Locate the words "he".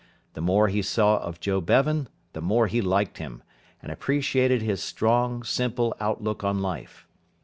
0.67-0.81, 2.65-2.81